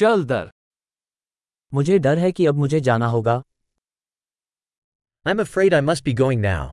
[0.00, 0.50] चल दर।
[1.72, 3.34] मुझे डर है कि अब मुझे जाना होगा।
[5.26, 6.70] I am afraid I must be going now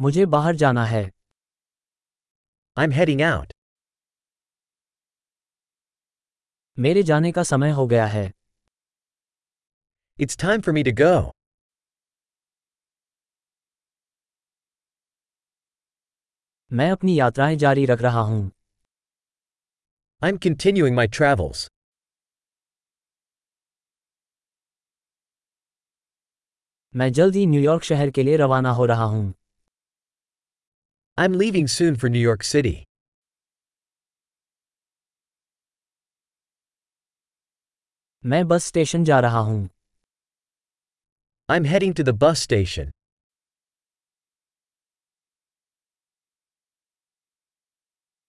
[0.00, 1.02] मुझे बाहर जाना है।
[2.76, 3.52] आई एम हेरिंग आउट
[6.78, 8.32] मेरे जाने का समय हो गया है।
[10.18, 11.37] It's time for me to go
[16.70, 18.40] मैं अपनी यात्राएँ जारी रख रहा हूँ।
[20.22, 21.68] I am continuing my travels
[26.94, 29.32] मैं जल्द ही न्यूयॉर्क शहर के लिए रवाना हो रहा हूँ।
[31.18, 32.76] I am leaving soon for New York city
[38.24, 39.68] मैं बस स्टेशन जा रहा हूँ।
[41.48, 42.90] I am heading to the bus station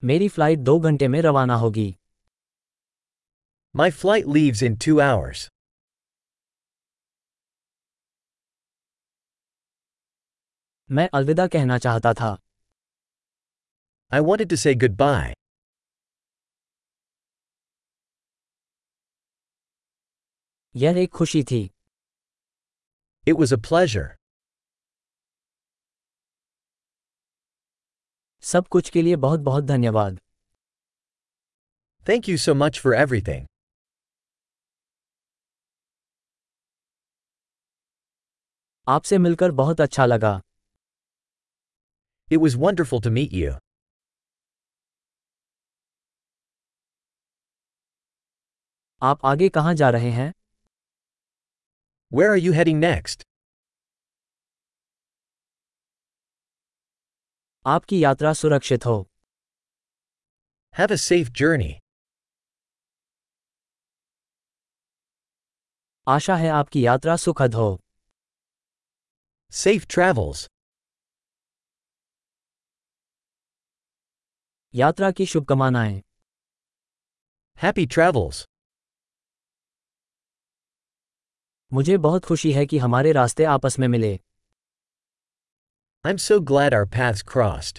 [0.03, 1.95] मेरी फ़्लाइट दो घंटे में रवाना होगी
[3.75, 5.42] My flight leaves in two hours.
[10.92, 12.38] मैं अलविदा कहना चाहता था
[14.14, 15.33] I wanted to say goodbye.
[20.75, 21.70] यह एक खुशी थी
[23.27, 24.19] It was a pleasure.
[28.50, 30.19] सब कुछ के लिए बहुत बहुत धन्यवाद।
[32.05, 33.45] Thank you so much for everything
[38.88, 40.33] आपसे मिलकर बहुत अच्छा लगा।
[42.31, 43.52] It was wonderful to meet you
[49.02, 50.31] आप आगे कहाँ जा रहे हैं?
[52.11, 53.28] Where are you heading next
[57.65, 59.09] आपकी यात्रा सुरक्षित हो
[60.79, 61.71] Have a safe journey.
[66.07, 67.80] आशा है आपकी यात्रा सुखद हो
[69.53, 70.48] Safe travels.
[74.73, 76.02] यात्रा की शुभकामनाएँ
[77.64, 78.45] Happy travels.
[81.73, 84.19] मुझे बहुत खुशी है कि हमारे रास्ते आपस में मिले
[86.02, 87.77] I'm so glad our paths crossed.